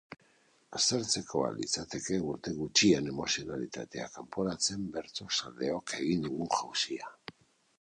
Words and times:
Aztertzekoa 0.77 1.49
litzateke 1.57 2.17
urte 2.31 2.53
gutxian 2.61 3.11
emozionalitatea 3.11 4.09
kanporatzen 4.17 4.89
bertsozaleok 4.97 5.97
egin 6.01 6.25
dugun 6.29 6.51
jauzia. 6.61 7.17